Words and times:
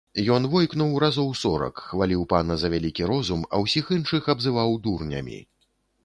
Ён 0.35 0.45
войкнуў 0.51 0.93
разоў 1.03 1.27
сорак, 1.41 1.83
хваліў 1.89 2.23
пана 2.31 2.57
за 2.61 2.71
вялікі 2.75 3.09
розум, 3.11 3.43
а 3.53 3.59
ўсіх 3.65 3.91
іншых 3.97 4.23
абзываў 4.33 4.73
дурнямі. 4.87 5.39